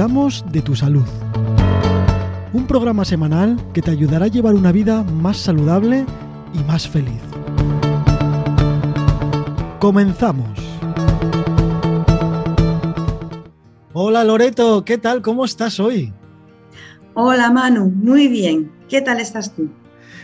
[0.00, 1.04] cuidamos de tu salud.
[2.54, 6.06] Un programa semanal que te ayudará a llevar una vida más saludable
[6.54, 7.20] y más feliz.
[9.78, 10.58] Comenzamos.
[13.92, 15.20] Hola Loreto, ¿qué tal?
[15.20, 16.14] ¿Cómo estás hoy?
[17.12, 18.72] Hola Manu, muy bien.
[18.88, 19.68] ¿Qué tal estás tú?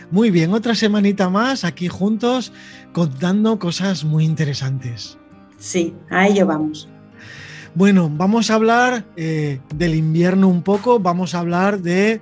[0.09, 2.51] Muy bien, otra semanita más aquí juntos
[2.93, 5.19] contando cosas muy interesantes.
[5.59, 6.89] Sí, a ello vamos.
[7.77, 12.21] Bueno, vamos a hablar eh, del invierno un poco, vamos a hablar de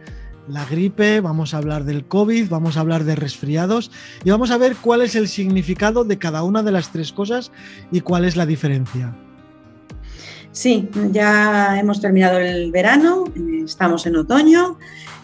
[0.50, 3.90] la gripe, vamos a hablar del COVID, vamos a hablar de resfriados
[4.26, 7.54] y vamos a ver cuál es el significado de cada una de las tres cosas
[7.90, 9.16] y cuál es la diferencia.
[10.52, 13.24] Sí, ya hemos terminado el verano,
[13.64, 14.78] estamos en otoño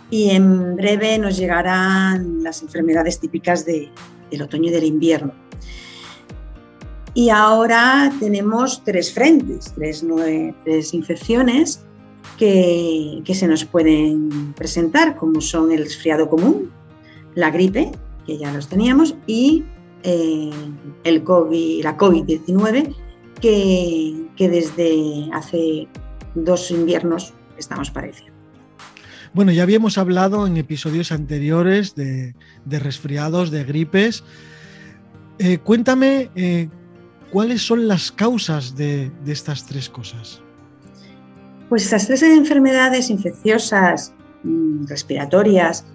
[0.09, 3.91] y en breve nos llegarán las enfermedades típicas del
[4.41, 5.34] otoño y del invierno.
[7.13, 10.05] Y ahora tenemos tres frentes, tres,
[10.63, 11.83] tres infecciones
[12.38, 16.71] que, se nos pueden presentar, como son el resfriado común,
[17.36, 17.91] la gripe,
[18.25, 19.63] que ya los teníamos, y
[20.03, 20.52] eh,
[21.03, 22.95] el COVID, la COVID-19,
[23.41, 25.88] que, desde hace
[26.33, 28.39] dos inviernos estamos padeciendo.
[29.33, 32.33] Bueno, ya habíamos hablado en episodios anteriores de,
[32.66, 34.23] resfriados, de gripes.
[35.39, 36.69] Eh, cuéntame eh,
[37.31, 40.41] ¿Cuáles son las causas de, estas tres cosas?
[41.69, 45.85] Pues estas tres enfermedades infecciosas mm, respiratorias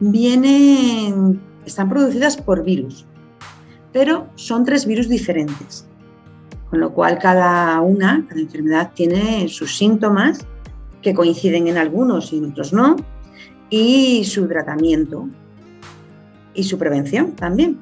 [0.00, 3.06] vienen, están producidas por virus,
[3.94, 5.86] pero son tres virus diferentes,
[6.68, 10.46] con lo cual cada una, cada enfermedad tiene sus síntomas
[11.00, 12.96] que coinciden en algunos y en otros no,
[13.70, 15.30] y su tratamiento
[16.52, 17.78] y su prevención también.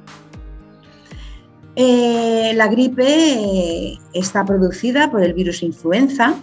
[1.74, 6.34] Eh, la gripe eh, está producida por el virus influenza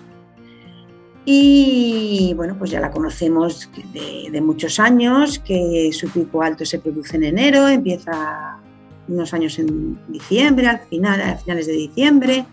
[1.32, 7.18] y bueno, pues ya la conocemos de, muchos años, que su pico alto se produce
[7.18, 8.58] en enero, empieza
[9.08, 12.46] unos años en diciembre, al final, a finales de diciembre,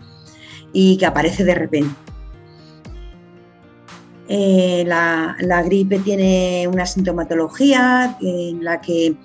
[0.73, 1.95] y que aparece de repente.
[4.29, 9.15] Eh, la, gripe tiene una sintomatología en la que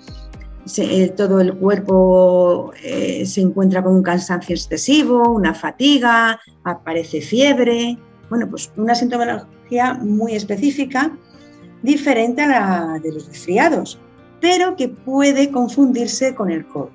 [0.77, 7.97] eh, todo el cuerpo eh, se encuentra con un cansancio excesivo, una fatiga, aparece fiebre.
[8.29, 11.11] Bueno, pues una sintomatología muy específica,
[11.81, 13.99] diferente a la de los resfriados,
[14.39, 16.89] pero que puede confundirse con el COVID.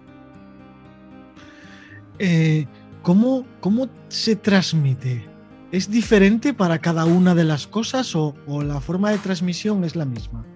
[2.18, 2.66] Eh,
[3.02, 5.24] ¿cómo, ¿Cómo se transmite?
[5.70, 10.06] ¿Es diferente para cada una de las cosas o la forma de transmisión es la
[10.06, 10.46] misma?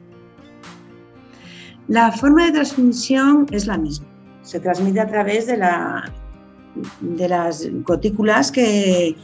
[1.92, 4.06] La forma de transmisión es la misma.
[4.40, 5.58] Se transmite a través de,
[7.28, 9.14] las gotículas que,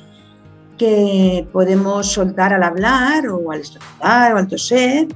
[1.51, 5.09] podemos soltar al hablar o al estornudar o al toser,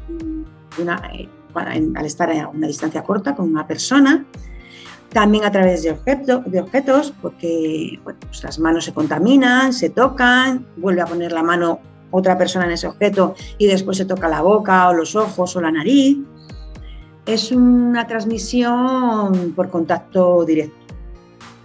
[1.55, 4.25] al estar a una distancia corta con una persona.
[5.11, 5.95] También a través de,
[6.47, 11.81] de objetos, porque pues las manos se contaminan, se tocan, vuelve a poner la mano
[12.13, 15.61] otra persona en ese objeto y después se toca la boca o los ojos o
[15.61, 16.17] la nariz
[17.27, 20.95] es una transmisión por contacto directo,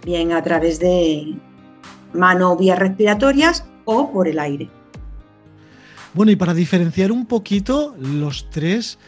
[0.04, 1.36] bien a través de
[2.12, 4.68] mano o vías respiratorias o por el aire.
[6.14, 8.98] Bueno, y para diferenciar un poquito los tres,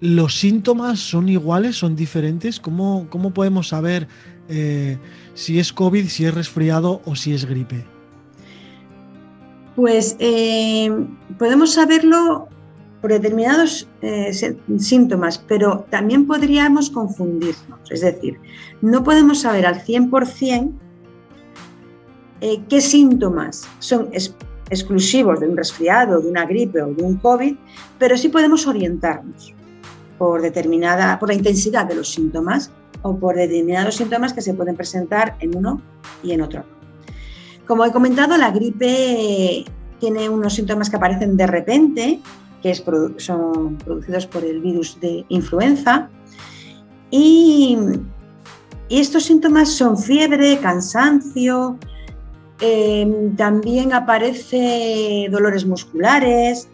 [0.00, 2.60] ¿los síntomas son iguales, son diferentes?
[2.60, 4.08] ¿Cómo, cómo podemos saber
[4.48, 4.98] eh,
[5.34, 7.84] si es COVID, si es resfriado o si es gripe?
[9.74, 10.90] Pues eh,
[11.38, 12.48] podemos saberlo
[13.04, 14.32] por determinados eh,
[14.78, 17.90] síntomas, pero también podríamos confundirnos.
[17.90, 18.40] Es decir,
[18.80, 20.72] no podemos saber al 100%
[22.40, 24.08] eh, qué síntomas son
[24.70, 27.54] exclusivos de un resfriado, de una gripe o de un COVID,
[27.98, 29.52] pero sí podemos orientarnos
[30.16, 32.70] por determinada, por la intensidad de los síntomas
[33.02, 35.82] o por determinados síntomas que se pueden presentar en uno
[36.22, 36.64] y en otro.
[37.66, 39.66] Como he comentado, la gripe
[40.00, 42.20] tiene unos síntomas que aparecen de repente
[42.64, 42.74] que
[43.18, 46.08] son producidos por el virus de influenza.
[47.10, 47.76] Y,
[48.88, 51.78] estos síntomas son fiebre, cansancio,
[52.60, 56.68] em, también aparece dolores musculares,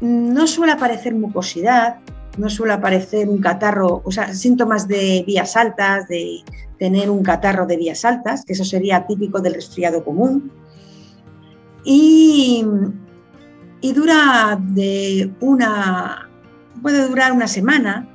[0.00, 1.96] no suele aparecer mucosidad,
[2.36, 6.42] no suele aparecer un catarro, o sea, síntomas de vías altas, de
[6.78, 10.52] tener un catarro de vías altas, que eso sería típico del resfriado común.
[11.84, 12.64] Y,
[13.82, 16.30] y dura de una,
[16.80, 18.08] puede durar una semana,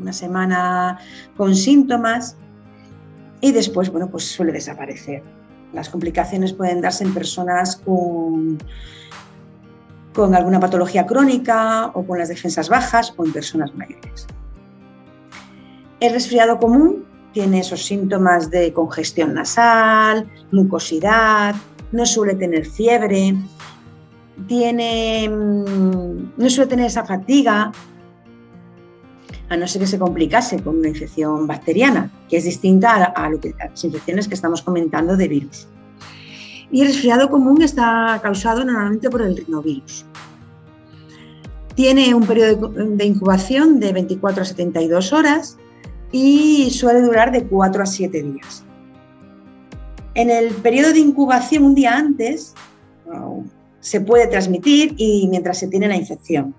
[0.00, 0.98] una semana
[1.36, 2.36] con síntomas
[3.40, 5.22] y después, bueno, pues suele desaparecer.
[5.72, 8.58] Las complicaciones pueden darse en personas con,
[10.14, 14.28] con alguna patología crónica o con las defensas bajas o en personas mayores.
[15.98, 21.56] El resfriado común tiene esos síntomas de congestión nasal, mucosidad,
[21.90, 23.34] no suele tener fiebre,
[24.46, 27.72] tiene, mm, no suele tener esa fatiga,
[29.48, 33.84] a no ser que se complicase con una infección bacteriana, que es distinta a, las
[33.84, 35.68] infecciones que estamos comentando de virus.
[36.70, 40.04] Y el resfriado común está causado normalmente por el rinovirus.
[41.76, 45.58] Tiene un periodo de incubación de 24 a 72 horas
[46.10, 48.64] y suele durar de 4 a 7 días.
[50.14, 52.54] En el periodo de incubación, un día antes,
[53.80, 56.54] se puede transmitir y mientras se tiene la infección.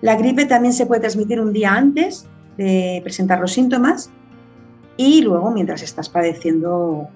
[0.00, 2.26] La gripe también se puede transmitir un día antes
[2.56, 4.10] de presentar los síntomas
[4.96, 7.08] y luego mientras estás padeciendo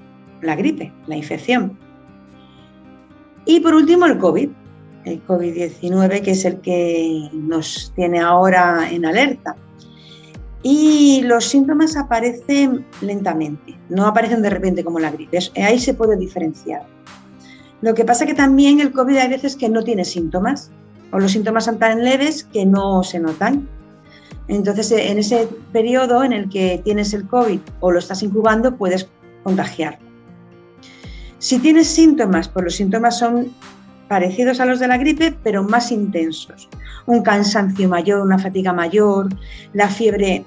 [0.43, 1.79] la gripe, la infección.
[3.45, 4.51] Y por último el COVID,
[5.05, 9.57] el COVID-19, que es el que nos tiene ahora en alerta.
[10.63, 16.17] Y los síntomas aparecen lentamente, no aparecen de repente como la gripe, ahí se puede
[16.17, 16.83] diferenciar.
[17.83, 20.71] Lo que pasa que también el COVID hay veces que no tiene síntomas,
[21.13, 23.69] o los síntomas son tan leves que no se notan.
[24.49, 29.09] Entonces, en ese periodo en el que tienes el COVID o lo estás incubando, puedes
[29.45, 30.11] contagiarlo.
[31.39, 33.53] Si tienes síntomas, pues los síntomas son
[34.09, 36.69] parecidos a los de la gripe, pero más intensos.
[37.07, 39.29] Un cansancio mayor, una fatiga mayor,
[39.73, 40.45] la fiebre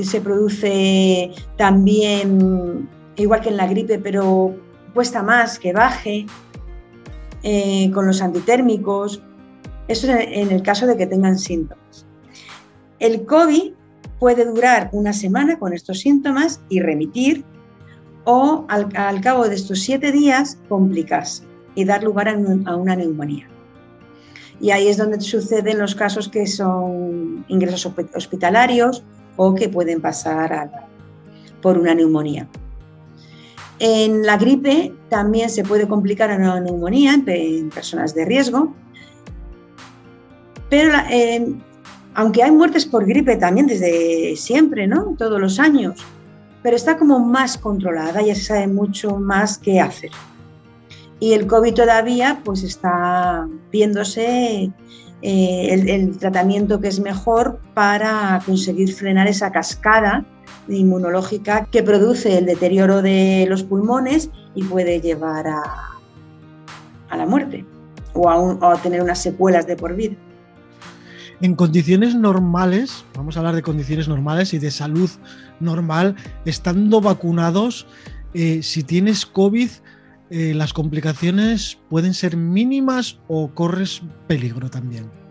[0.00, 4.54] se produce también igual que en la gripe, pero
[4.94, 6.26] cuesta más que baje.
[7.42, 9.22] Eh, con los antitérmicos.
[9.86, 12.04] Eso en el caso de que tengan síntomas.
[12.98, 13.72] El COVID
[14.18, 17.44] puede durar una semana con estos síntomas y remitir
[18.24, 21.44] o al, cabo de estos siete días complicarse
[21.74, 23.48] y dar lugar a, una neumonía.
[24.60, 29.04] Y ahí es donde suceden los casos que son ingresos hospitalarios
[29.36, 30.88] o que pueden pasar
[31.62, 32.48] por una neumonía.
[33.80, 38.74] En la gripe también se puede complicar una neumonía en, personas de riesgo,
[40.68, 41.54] pero eh,
[42.14, 45.14] aunque hay muertes por gripe también desde siempre, ¿no?
[45.16, 46.04] Todos los años,
[46.62, 50.10] pero está como más controlada, ya se sabe mucho más qué hacer.
[51.20, 54.72] Y el COVID todavía pues está viéndose
[55.22, 60.24] eh, el tratamiento que es mejor para conseguir frenar esa cascada
[60.68, 65.62] inmunológica que produce el deterioro de los pulmones y puede llevar a,
[67.08, 67.64] a la muerte
[68.14, 70.16] o a, tener unas secuelas de por vida.
[71.40, 75.08] En condiciones normales, vamos a hablar de condiciones normales y de salud
[75.60, 77.86] normal, estando vacunados,
[78.34, 79.70] eh, si tienes COVID,
[80.30, 85.27] eh, las complicaciones pueden ser mínimas o corres peligro también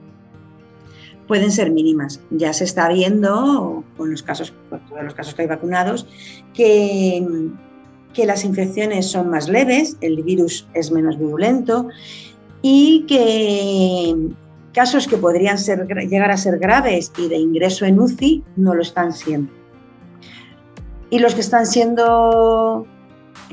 [1.27, 2.21] pueden ser mínimas.
[2.31, 6.07] Ya se está viendo con los casos, todos los casos que hay vacunados,
[6.53, 7.25] que,
[8.13, 11.87] que las infecciones son más leves, el virus es menos virulento
[12.61, 14.15] y que
[14.73, 19.13] casos que podrían llegar a ser graves y de ingreso en UCI no lo están
[19.13, 19.51] siendo.
[21.09, 22.85] Y los que están siendo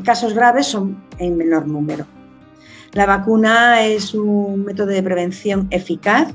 [0.04, 2.06] casos graves son en menor número.
[2.92, 6.32] La vacuna es un método de prevención eficaz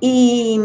[0.00, 0.60] y,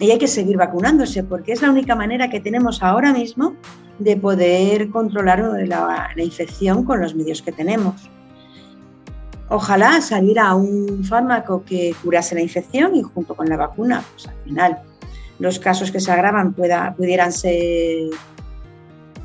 [0.00, 3.54] hay que seguir vacunándose porque es la única manera que tenemos ahora mismo
[3.98, 8.10] de poder controlar la, infección con los medios que tenemos.
[9.48, 14.36] Ojalá saliera un fármaco que curase la infección y junto con la vacuna, pues al
[14.44, 14.78] final
[15.38, 18.10] los casos que se agravan pudieran ser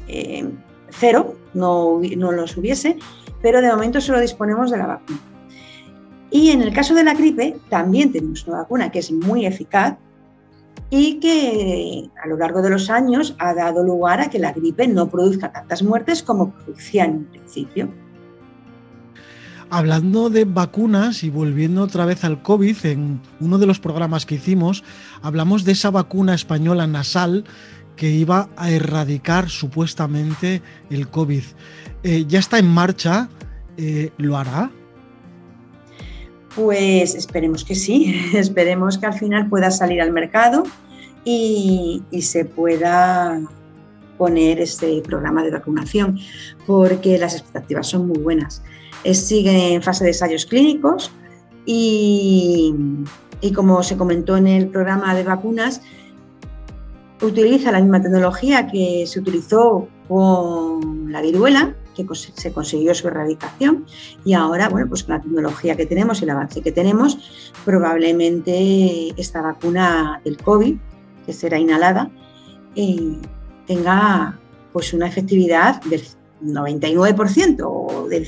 [0.07, 0.49] eh,
[0.89, 2.97] cero, no los hubiese,
[3.41, 5.19] pero de momento solo disponemos de la vacuna.
[6.31, 9.97] Y en el caso de la gripe, también tenemos una vacuna que es muy eficaz
[10.89, 14.87] y que a lo largo de los años ha dado lugar a que la gripe
[14.87, 17.89] no produzca tantas muertes como producía en un principio.
[19.71, 24.35] Hablando de vacunas y volviendo otra vez al COVID, en uno de los programas que
[24.35, 24.83] hicimos
[25.21, 27.43] hablamos de esa vacuna española nasal
[27.95, 31.43] que iba a erradicar supuestamente el COVID.
[32.01, 33.29] Eh, ya está en marcha,
[33.77, 34.71] eh, ¿lo hará?
[36.55, 40.63] Pues esperemos que sí, esperemos que al final pueda salir al mercado
[41.23, 43.39] y, se pueda
[44.17, 46.19] poner este programa de vacunación,
[46.65, 48.61] porque las expectativas son muy buenas.
[49.13, 51.11] sigue en fase de ensayos clínicos
[51.65, 52.73] y,
[53.55, 55.81] como se comentó en el programa de vacunas,
[57.21, 61.75] utiliza la misma tecnología que se utilizó con la viruela,
[62.05, 63.85] que se consiguió su erradicación
[64.25, 69.09] y ahora, bueno, pues con la tecnología que tenemos y el avance que tenemos, probablemente
[69.19, 70.75] esta vacuna del COVID,
[71.25, 72.09] que será inhalada,
[72.75, 73.17] eh,
[73.67, 74.39] tenga
[74.73, 76.01] pues una efectividad del
[76.43, 78.27] 99% o del,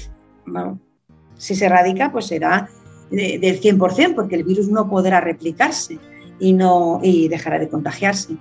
[1.37, 2.69] si se erradica, pues será
[3.09, 5.99] del 100%, porque el virus no podrá replicarse
[6.39, 8.37] y, no, y dejará de contagiarse.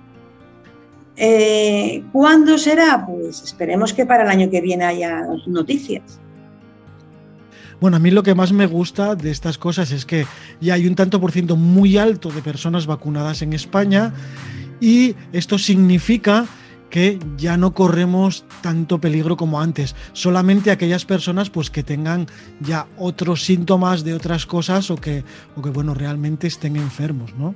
[1.23, 3.05] Eh, ¿Cuándo será?
[3.05, 6.19] Pues esperemos que para el año que viene haya noticias.
[7.79, 10.25] Bueno, a mí lo que más me gusta de estas cosas es que
[10.59, 14.13] ya hay un tanto por ciento muy alto de personas vacunadas en España
[14.79, 16.47] y esto significa
[16.89, 19.95] que ya no corremos tanto peligro como antes.
[20.13, 22.25] Solamente aquellas personas pues, que tengan
[22.61, 25.23] ya otros síntomas de otras cosas o que,
[25.55, 27.53] o que bueno, realmente estén enfermos, ¿no?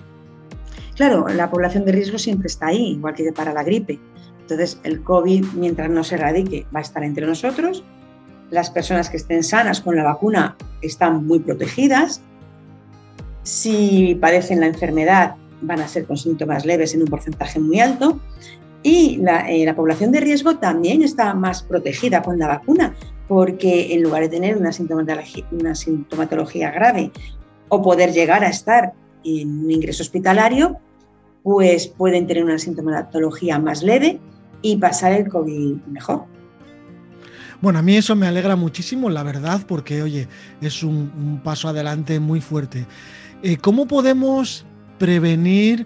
[0.95, 3.99] Claro, la población de riesgo siempre está ahí, igual que para la gripe.
[4.41, 7.83] Entonces, el COVID, mientras no se erradique, va a estar entre nosotros.
[8.51, 12.21] Las personas que estén sanas con la vacuna están muy protegidas.
[13.43, 18.19] Si padecen la enfermedad, van a ser con síntomas leves en un porcentaje muy alto.
[18.83, 22.93] Y eh, la, población de riesgo también está más protegida con la vacuna,
[23.27, 24.71] porque en lugar de tener una
[25.73, 27.11] sintomatología grave
[27.67, 28.93] o poder llegar a estar
[29.25, 30.77] en un ingreso hospitalario,
[31.43, 34.19] pues pueden tener una sintomatología más leve
[34.61, 36.25] y pasar el COVID mejor.
[37.61, 40.27] Bueno, a mí eso me alegra muchísimo, la verdad, porque, oye,
[40.61, 42.85] es un, paso adelante muy fuerte.
[43.41, 44.65] Eh, ¿Cómo podemos
[44.97, 45.85] prevenir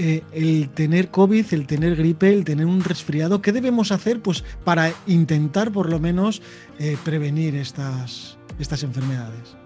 [0.00, 4.44] eh, el tener COVID, el tener gripe, el tener un resfriado, ¿qué debemos hacer pues,
[4.62, 6.40] para intentar por lo menos
[6.78, 9.57] eh, prevenir estas, estas enfermedades?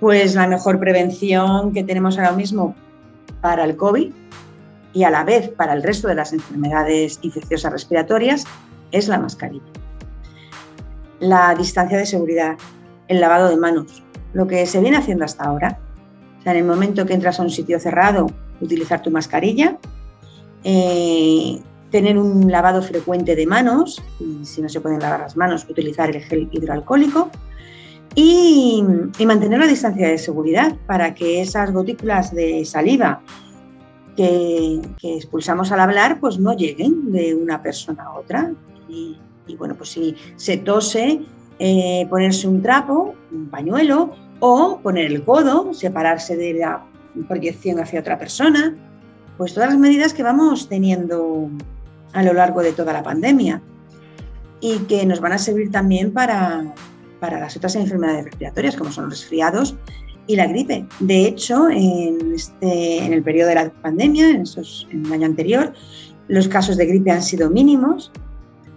[0.00, 2.74] Pues la mejor prevención que tenemos ahora mismo
[3.40, 4.12] para el COVID
[4.92, 8.44] y a la vez para el resto de las enfermedades infecciosas respiratorias
[8.92, 9.64] es la mascarilla.
[11.20, 12.56] La distancia de seguridad,
[13.08, 14.02] el lavado de manos,
[14.32, 15.78] lo que se viene haciendo hasta ahora.
[16.38, 18.26] O sea, en el momento que entras a un sitio cerrado
[18.60, 19.78] utilizar tu mascarilla,
[20.64, 25.66] eh, tener un lavado frecuente de manos, y si no se pueden lavar las manos,
[25.68, 27.30] utilizar el gel hidroalcohólico
[28.20, 28.82] y,
[29.24, 33.20] mantener la distancia de seguridad para que esas gotículas de saliva
[34.16, 38.52] que, expulsamos al hablar pues no lleguen de una persona a otra.
[38.88, 39.16] Y,
[39.56, 41.20] bueno, pues si se tose,
[41.60, 44.10] eh, ponerse un trapo, un pañuelo
[44.40, 46.84] o poner el codo, separarse de la
[47.28, 48.76] proyección hacia otra persona,
[49.36, 51.48] pues todas las medidas que vamos teniendo
[52.14, 53.62] a lo largo de toda la pandemia
[54.60, 56.74] y que nos van a servir también para,
[57.20, 59.76] para las otras enfermedades respiratorias como son los resfriados
[60.26, 60.86] y la gripe.
[61.00, 64.44] De hecho, en, este, el periodo de la pandemia, en,
[64.90, 65.72] en el año anterior,
[66.28, 68.12] los casos de gripe han sido mínimos.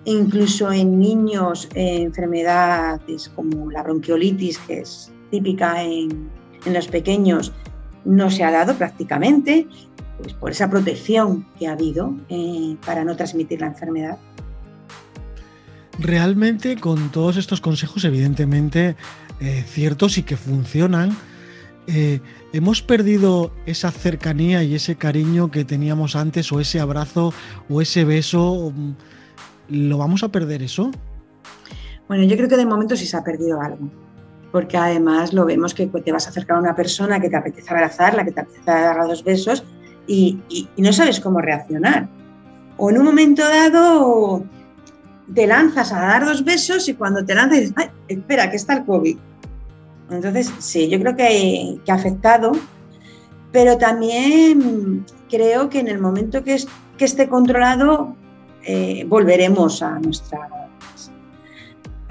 [0.05, 6.29] Incluso en niños, eh, enfermedades como la bronquiolitis, que es típica en,
[6.65, 7.53] en los pequeños,
[8.03, 9.67] no se ha dado prácticamente,
[10.19, 14.17] pues por esa protección que ha habido eh, para no transmitir la enfermedad.
[16.01, 18.95] Realmente con todos estos consejos, evidentemente
[19.39, 21.15] eh, ciertos y que funcionan,
[21.85, 22.21] eh,
[22.53, 27.33] hemos perdido esa cercanía y ese cariño que teníamos antes o ese abrazo
[27.69, 28.73] o ese beso.
[29.69, 30.89] ¿Lo vamos a perder eso?
[32.07, 33.87] Bueno, yo creo que de momento sí se ha perdido algo
[34.51, 37.73] porque además lo vemos que te vas a acercar a una persona que te apetece
[37.73, 39.63] abrazarla, que te apetece dar dos besos
[40.07, 40.39] y,
[40.77, 42.09] no sabes cómo reaccionar.
[42.77, 44.43] O en un momento dado
[45.33, 48.73] te lanzas a dar dos besos y cuando te lanzas dices, ay, espera, que está
[48.73, 49.17] el COVID.
[50.09, 52.51] Entonces, sí, yo creo que, ha afectado,
[53.51, 56.57] pero también creo que en el momento que,
[56.99, 58.15] esté controlado,
[58.63, 60.47] eh, volveremos a nuestra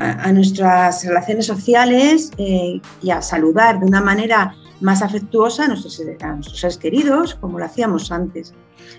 [0.00, 5.94] a, nuestras relaciones sociales eh, y a saludar de una manera más afectuosa a nuestros,
[5.94, 8.54] seres queridos, como lo hacíamos antes,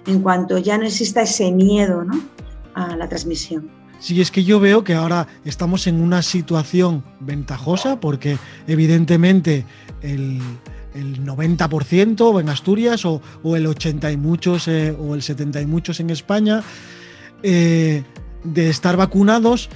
[0.06, 2.06] en cuanto ya no exista ese miedo
[2.76, 3.81] a la transmisión.
[4.02, 9.64] Sí, es que yo veo que ahora estamos en una situación ventajosa porque evidentemente
[10.02, 10.42] el,
[10.94, 13.22] 90% en Asturias o,
[13.56, 16.64] el 80 y muchos eh, o el 70 y muchos en España
[17.44, 18.04] eh,
[18.44, 19.70] de estar vacunados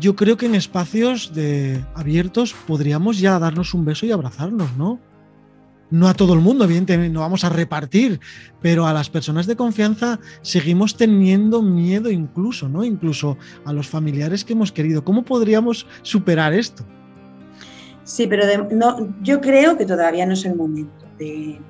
[0.00, 4.98] yo creo que en espacios de abiertos podríamos ya darnos un beso y abrazarnos, ¿no?
[5.92, 8.18] No a todo el mundo, evidentemente, no vamos a repartir,
[8.62, 12.82] pero a las personas de confianza seguimos teniendo miedo incluso, ¿no?
[12.82, 15.04] Incluso a los familiares que hemos querido.
[15.04, 16.82] ¿Cómo podríamos superar esto?
[18.04, 21.60] Sí, pero no, yo creo que todavía no es el momento de...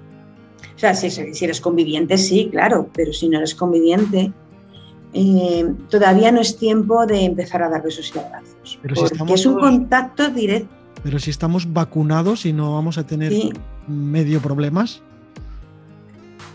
[0.74, 4.32] O sea, si, si eres conviviente, sí, claro, pero si no eres conviviente,
[5.14, 8.78] eh, todavía no es tiempo de empezar a dar besos y abrazos.
[8.80, 10.81] Pero porque es un contacto directo.
[11.02, 13.32] Pero si estamos vacunados y no vamos a tener
[13.88, 15.02] medio problemas.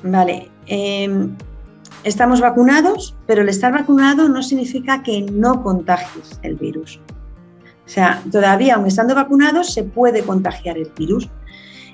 [0.04, 0.50] Vale.
[0.68, 1.36] Em,
[2.04, 7.00] estamos vacunados, pero el estar vacunado no significa que no contagies el virus.
[7.86, 11.30] O sea, todavía, aun estando vacunados, se puede contagiar el virus.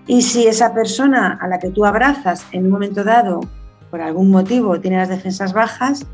[0.08, 3.42] Y si esa persona a la que tú abrazas en un momento dado,
[3.90, 6.06] por algún motivo, tiene las defensas bajas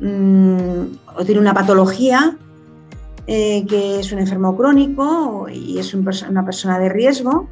[0.00, 0.80] mm,
[1.14, 2.38] o tiene una patología,
[3.28, 7.48] eh, que es un enfermo crónico y es una persona de riesgo,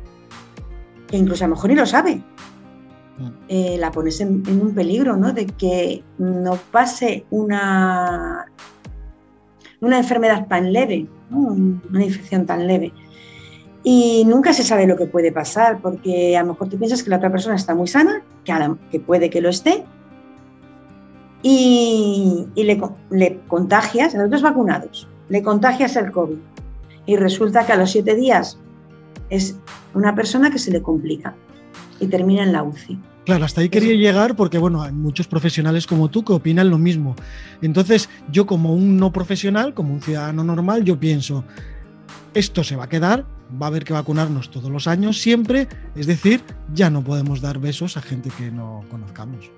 [1.08, 2.22] que incluso a lo mejor ni lo sabe,
[3.18, 3.28] mm.
[3.48, 5.32] eh, la pones en, un peligro, ¿no?
[5.32, 8.46] De que no pase una,
[9.80, 12.92] una enfermedad tan leve, una infección tan leve.
[13.82, 17.10] Y nunca se sabe lo que puede pasar, porque a lo mejor tú piensas que
[17.10, 18.22] la otra persona está muy sana,
[18.90, 19.84] que, puede que lo esté,
[21.42, 26.38] y, le, le, contagias, a los dos vacunados, le contagias el COVID.
[27.06, 28.58] Y resulta que a los siete días
[29.30, 29.56] es
[29.94, 31.34] una persona que se le complica
[32.00, 32.98] y termina en la UCI.
[33.24, 36.76] Claro, hasta ahí quería llegar porque, bueno, hay muchos profesionales como tú que opinan lo
[36.76, 37.16] mismo.
[37.62, 41.42] Entonces, yo como un no profesional, como un ciudadano normal, yo pienso,
[42.34, 43.24] esto se va a quedar,
[43.60, 46.42] va a haber que vacunarnos todos los años siempre, es decir,
[46.74, 49.50] ya no podemos dar besos a gente que no conozcamos.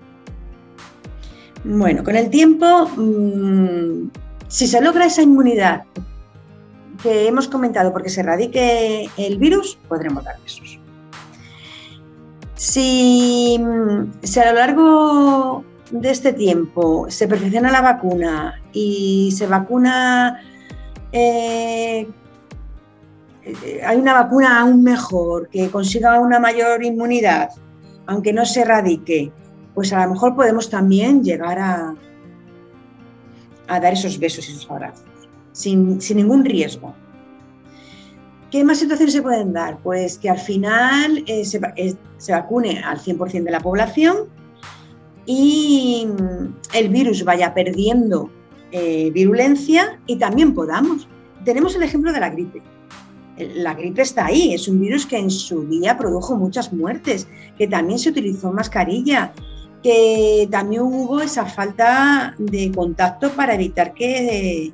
[1.64, 4.10] Bueno, con el tiempo, mm,
[4.48, 5.84] si se logra esa inmunidad
[7.02, 10.78] que hemos comentado porque se erradique el virus, podremos dar besos.
[12.54, 19.46] Si, mm, si a lo largo de este tiempo se perfecciona la vacuna y se
[19.46, 20.40] vacuna
[21.12, 22.08] eh,
[23.46, 27.50] eh, hay una vacuna aún mejor, que consiga una mayor inmunidad,
[28.06, 29.32] aunque no se erradique,
[29.74, 31.94] pues a lo mejor podemos también llegar a,
[33.68, 35.04] a dar esos besos y esos abrazos,
[35.52, 36.94] sin, ningún riesgo.
[38.50, 39.78] ¿Qué más situaciones se pueden dar?
[39.82, 41.42] Pues que al final eh,
[41.76, 44.28] eh, se, vacune al 100% de la población
[45.26, 48.30] y mm, el virus vaya perdiendo
[49.14, 51.08] virulencia y también podamos.
[51.46, 52.60] Tenemos el ejemplo de la gripe
[53.36, 57.68] la gripe está ahí, es un virus que en su día produjo muchas muertes, que
[57.68, 59.32] también se utilizó mascarilla,
[59.82, 64.72] que también hubo esa falta de contacto para evitar que,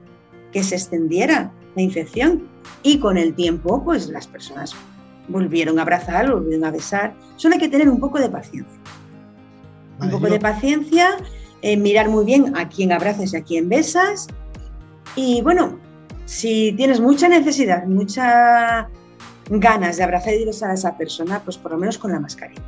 [0.52, 2.48] que se extendiera la infección.
[2.82, 4.74] Y con el tiempo, pues las personas
[5.28, 7.14] volvieron a abrazar, volvieron a besar.
[7.36, 8.78] Solo hay que tener un poco de paciencia.
[10.00, 11.16] un poco de paciencia,
[11.62, 14.26] eh, mirar muy bien a quién abrazas y a quién besas.
[15.14, 15.78] Y bueno,
[16.24, 18.86] si tienes mucha necesidad, muchas
[19.48, 22.62] ganas de abrazar y besar a esa persona, pues por lo menos con la mascarilla.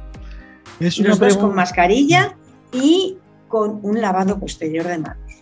[0.80, 2.37] Es Los dos con mascarilla
[2.72, 3.16] y
[3.48, 5.32] con un lavado posterior de manos.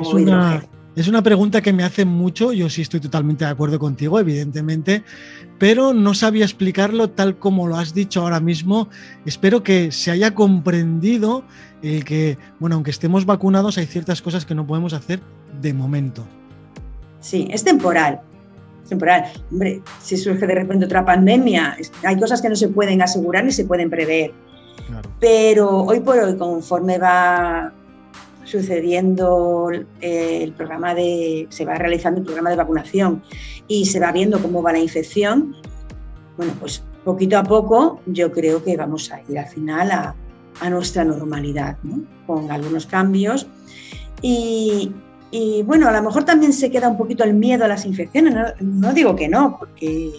[0.00, 0.62] es, una,
[0.96, 5.04] es una pregunta que me hace mucho, yo sí estoy totalmente de acuerdo contigo, evidentemente,
[5.58, 8.88] pero no sabía explicarlo tal como lo has dicho ahora mismo.
[9.26, 11.44] Espero que se haya comprendido
[11.82, 15.20] el que, bueno, aunque estemos vacunados, hay ciertas cosas que no podemos hacer
[15.60, 16.26] de momento.
[17.20, 18.20] Sí, es temporal.
[18.88, 19.24] temporal.
[19.50, 23.52] Hombre, si surge de repente otra pandemia, hay cosas que no se pueden asegurar ni
[23.52, 24.32] se pueden prever.
[25.22, 27.72] Pero hoy por hoy, conforme va
[28.42, 33.22] sucediendo el programa de, se va realizando el programa de vacunación
[33.68, 35.54] y se va viendo cómo va la infección,
[36.36, 40.16] bueno, pues poquito a poco yo creo que vamos a ir al final a,
[40.68, 42.02] nuestra normalidad, ¿no?
[42.26, 43.46] con algunos cambios.
[44.22, 44.92] Y
[45.66, 48.92] bueno, a lo mejor también se queda un poquito el miedo a las infecciones, no,
[48.92, 50.10] digo que no, porque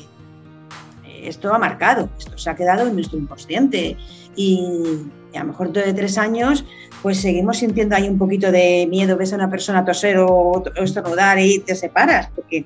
[1.28, 3.98] esto ha marcado, esto se ha quedado en nuestro inconsciente
[4.36, 5.00] y,
[5.36, 6.66] a lo mejor dentro de tres años
[7.02, 11.38] pues seguimos sintiendo ahí un poquito de miedo, ves a una persona toser o, estornudar
[11.40, 12.66] y te separas, porque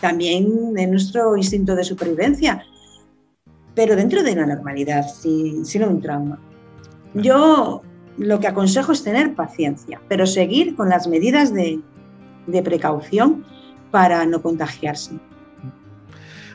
[0.00, 2.64] también es nuestro instinto de supervivencia,
[3.74, 6.38] pero dentro de la normalidad, sin, sin un trauma.
[7.14, 7.82] Yo
[8.18, 11.80] lo que aconsejo es tener paciencia, pero seguir con las medidas de,
[12.62, 13.44] precaución
[13.90, 15.12] para no contagiarse.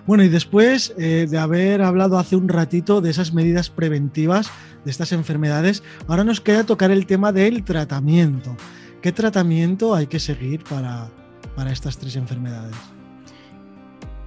[0.07, 4.49] Bueno, y después eh, de haber hablado hace un ratito de esas medidas preventivas
[4.85, 8.55] de estas enfermedades, ahora nos queda tocar el tema del tratamiento.
[9.01, 11.09] ¿Qué tratamiento hay que seguir para,
[11.57, 12.73] para estas tres enfermedades?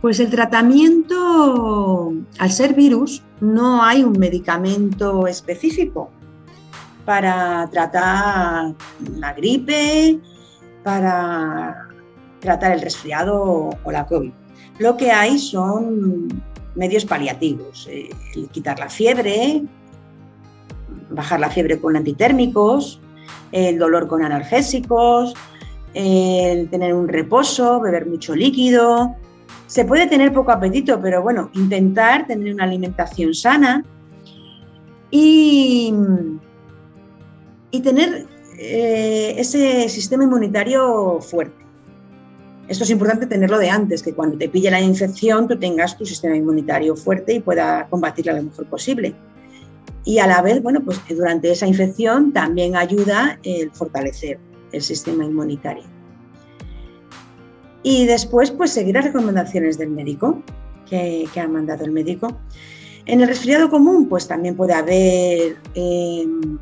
[0.03, 6.11] Pues el tratamiento, al ser virus, no hay un medicamento específico
[7.07, 8.75] para tratar
[9.17, 10.21] la gripe,
[10.85, 11.89] para
[12.41, 14.40] tratar el resfriado o la COVID.
[14.81, 16.43] Lo que hay son
[16.75, 17.87] medios paliativos,
[18.51, 19.63] quitar la fiebre,
[21.11, 22.99] bajar la fiebre con antitérmicos,
[23.53, 25.35] el dolor con analgésicos,
[25.93, 29.17] el tener un reposo, beber mucho líquido.
[29.67, 33.85] Se puede tener poco apetito, pero bueno, intentar tener una alimentación sana
[35.11, 35.93] y,
[37.71, 38.27] y tener
[38.59, 41.60] eh, ese sistema inmunitario fuerte.
[42.71, 46.07] Esto es importante tenerlo de antes, que cuando te pille la infección tú tengas tu
[46.07, 49.13] sistema inmunitario fuerte y pueda combatirla lo mejor posible.
[50.05, 54.39] Y a la vez, bueno, pues durante esa infección también ayuda el fortalecer
[54.71, 55.83] el sistema inmunitario.
[57.83, 60.41] Y después, pues seguir las recomendaciones del médico,
[60.89, 62.39] que, ha mandado el médico.
[63.05, 66.57] En el resfriado común, pues también puede haber em,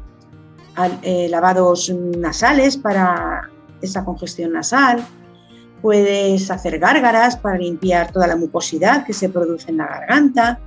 [1.02, 3.50] eh, lavados nasales para
[3.82, 5.04] esa congestión nasal,
[5.82, 10.60] Puedes hacer gárgaras para limpiar toda la mucosidad que se produce en la garganta.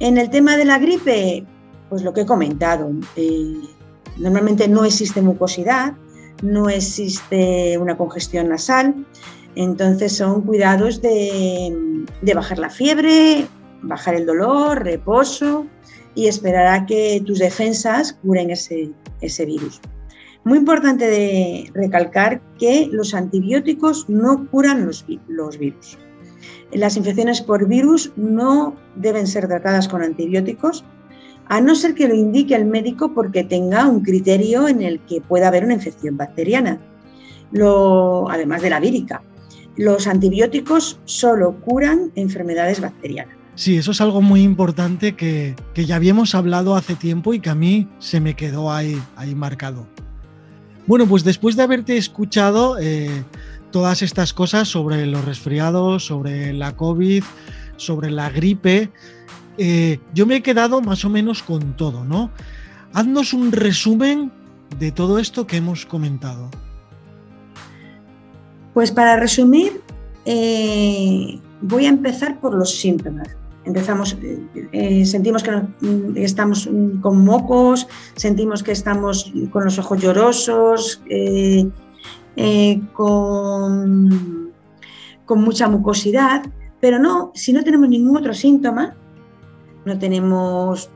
[0.00, 1.44] En el tema de la gripe,
[1.88, 3.54] pues lo que he comentado, eh,
[4.16, 5.94] normalmente no existe mucosidad,
[6.42, 8.94] no existe una congestión nasal,
[9.54, 13.48] entonces son cuidados de, bajar la fiebre,
[13.82, 15.66] bajar el dolor, reposo
[16.14, 19.80] y esperar a que tus defensas curen ese, ese virus.
[20.44, 25.98] Muy importante de recalcar que los antibióticos no curan los, virus.
[26.72, 30.84] Las infecciones por virus no deben ser tratadas con antibióticos,
[31.46, 35.20] a no ser que lo indique el médico porque tenga un criterio en el que
[35.20, 36.78] pueda haber una infección bacteriana,
[38.30, 39.22] además de la vírica.
[39.76, 43.38] Los antibióticos solo curan enfermedades bacterianas.
[43.54, 47.56] Sí, eso es algo muy importante que, ya habíamos hablado hace tiempo y que a
[47.56, 49.88] mí se me quedó ahí, ahí marcado.
[50.88, 53.22] Bueno, pues después de haberte escuchado eh,
[53.70, 57.22] todas estas cosas sobre los resfriados, sobre la COVID,
[57.76, 58.90] sobre la gripe,
[59.58, 62.30] eh, yo me he quedado más o menos con todo, ¿no?
[62.94, 64.32] Haznos un resumen
[64.78, 66.48] de todo esto que hemos comentado.
[68.72, 69.82] Pues para resumir,
[70.24, 73.28] eh, voy a empezar por los síntomas
[73.68, 79.78] empezamos, eh, eh, sentimos que mm, estamos mm, con mocos, sentimos que estamos con los
[79.78, 81.70] ojos llorosos, eh,
[82.92, 84.52] con,
[85.24, 86.42] con, mucha mucosidad,
[86.80, 88.96] pero no, si no tenemos ningún otro síntoma,
[89.84, 90.90] no tenemos,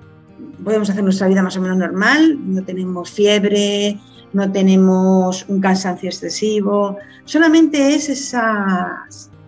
[0.64, 3.98] podemos hacer nuestra vida más o menos normal, no tenemos fiebre,
[4.32, 9.06] no tenemos un cansancio excesivo, solamente es esa,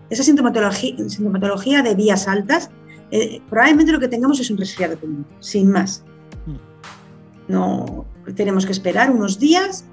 [0.09, 2.69] esa sintomatología, sintomatología de vías altas
[3.11, 6.03] eh, probablemente lo que tengamos es un resfriado común, sin más.
[6.45, 7.51] Mm.
[7.51, 9.85] No tenemos que esperar unos días,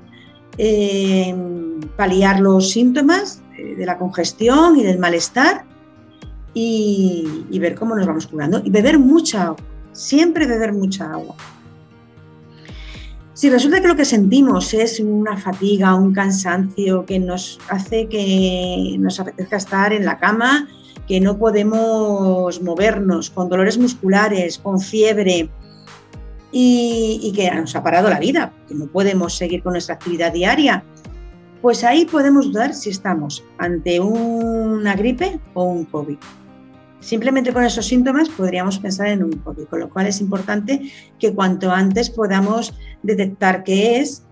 [0.59, 1.35] eh,
[1.97, 5.65] paliar los síntomas eh, de la congestión y del malestar
[6.55, 8.63] y, y, ver cómo nos vamos curando.
[8.65, 11.35] Y beber mucha agua, siempre beber mucha agua.
[13.35, 18.97] Si resulta que lo que sentimos es una fatiga, un cansancio que nos hace que
[18.99, 20.69] nos apetezca estar en la cama
[21.07, 25.51] que no podemos movernos, con dolores musculares, con fiebre
[26.53, 30.85] y, que nos ha parado la vida, que no podemos seguir con nuestra actividad diaria,
[31.61, 36.19] pues ahí podemos dudar si estamos ante una gripe o un COVID.
[37.01, 41.35] Simplemente con esos síntomas podríamos pensar en un COVID, con lo cual es importante que
[41.35, 44.25] cuanto antes podamos detectar qué es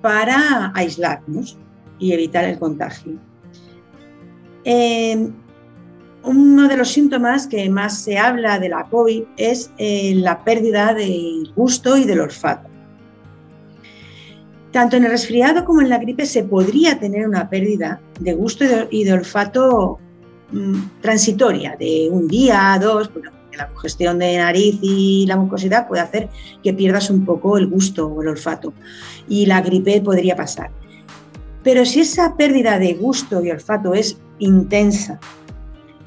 [0.00, 1.58] para aislarnos
[1.98, 3.18] y evitar el contagio.
[4.64, 5.30] Eh,
[6.28, 10.92] uno de los síntomas que más se habla de la COVID es eh, la pérdida
[10.92, 12.68] del gusto y del olfato.
[14.70, 18.64] Tanto en el resfriado como en la gripe se podría tener una pérdida de gusto
[18.90, 19.98] y de, olfato
[20.52, 26.02] mm, transitoria, de un día, dos, porque la congestión de nariz y la mucosidad puede
[26.02, 26.28] hacer
[26.62, 28.74] que pierdas un poco el gusto o el olfato.
[29.26, 30.70] Y la gripe podría pasar.
[31.64, 35.18] Pero si esa pérdida de gusto y olfato es intensa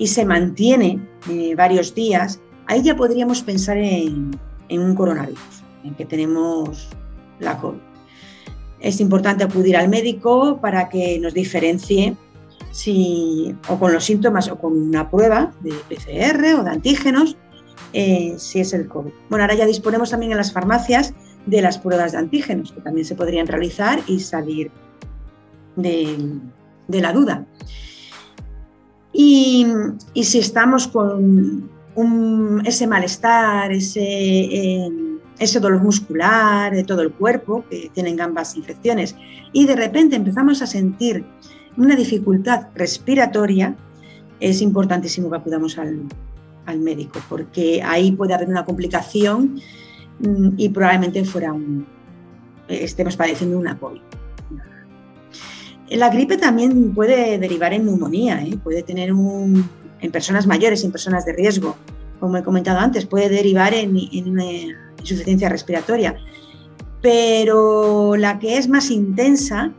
[0.01, 4.31] y se mantiene eh, varios días, ahí ya podríamos pensar en,
[4.71, 6.89] un coronavirus, en que tenemos
[7.39, 7.77] la COVID.
[8.79, 12.17] Es importante acudir al médico para que nos diferencie
[12.71, 17.37] si, o con los síntomas o con una prueba de PCR o de antígenos,
[17.93, 19.11] eh, si es el COVID.
[19.29, 21.13] Bueno, ahora ya disponemos también en las farmacias
[21.45, 24.71] de las pruebas de antígenos, que también se podrían realizar y salir
[25.75, 26.39] de,
[26.87, 27.45] de la duda.
[29.13, 29.65] Y,
[30.23, 31.69] si estamos con
[32.65, 34.89] ese malestar, ese, eh,
[35.41, 39.15] ese dolor muscular de todo el cuerpo, que tienen ambas infecciones,
[39.51, 41.25] y de repente empezamos a sentir
[41.77, 43.75] una dificultad respiratoria,
[44.39, 46.03] es importantísimo que acudamos al,
[46.79, 49.59] médico, porque ahí puede haber una complicación
[50.19, 51.85] mm, y probablemente fuera un,
[52.69, 53.99] estemos padeciendo una COVID.
[55.91, 58.57] La gripe también puede derivar en neumonía, ¿eh?
[58.63, 61.75] puede tener un, en personas mayores, en personas de riesgo,
[62.21, 64.45] como he comentado antes, puede derivar en, una
[64.99, 66.15] insuficiencia respiratoria.
[67.01, 69.71] Pero la que es más intensa,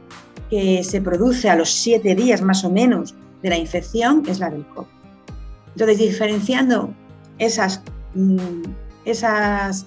[0.51, 4.51] que se produce a los siete días más o menos de la infección, es la
[4.51, 4.89] del COVID.
[5.75, 6.93] Entonces, diferenciando
[7.39, 7.83] esas,
[8.15, 8.63] mm,
[9.07, 9.87] esas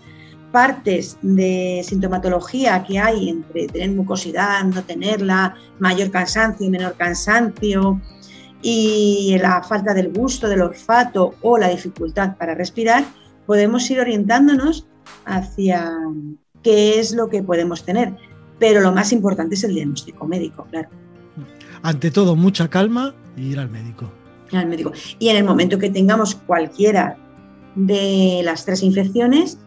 [0.51, 7.99] partes de sintomatología que hay entre tener mucosidad, no tenerla, mayor cansancio, menor cansancio
[8.61, 13.03] y la falta del gusto, del olfato o la dificultad para respirar,
[13.45, 14.87] podemos ir orientándonos
[15.25, 15.91] hacia
[16.63, 18.15] qué es lo que podemos tener.
[18.57, 20.89] Pero lo más importante es el diagnóstico médico, claro.
[21.83, 24.09] Ante todo, mucha calma y ir al médico.
[24.51, 24.91] Al médico.
[25.19, 27.17] Y en el momento que tengamos cualquiera
[27.75, 29.59] de las tres infecciones,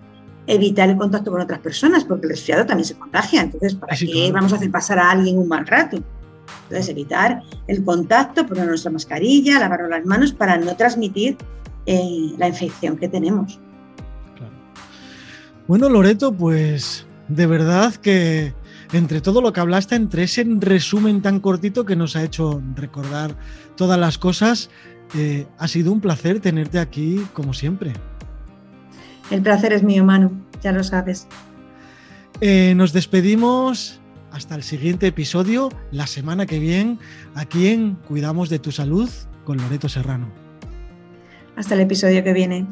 [0.49, 3.43] evitar el contacto con otras personas, porque el resfriado también se contagia.
[3.43, 5.99] Entonces, ¿para qué vamos a hacer pasar a alguien un mal rato?
[6.65, 11.37] Entonces, evitar el contacto, poner nuestra mascarilla, lavarnos las manos para no transmitir
[11.87, 13.61] eh, la infección que tenemos.
[15.67, 18.55] Bueno, Loreto, pues de verdad que
[18.93, 23.37] entre todo lo que hablaste, entre ese resumen tan cortito que nos ha hecho recordar
[23.77, 24.71] todas las cosas,
[25.15, 27.93] eh, ha sido un placer tenerte aquí como siempre.
[29.31, 31.27] El placer es mío, Manu, ya lo sabes.
[32.41, 34.01] Eh, nos despedimos
[34.33, 36.99] hasta el siguiente episodio, la semana que viene,
[37.35, 39.11] aquí en Cuidamos de tu Salud
[39.45, 40.29] con Loreto Serrano.
[41.57, 42.67] Hasta el episodio que viene.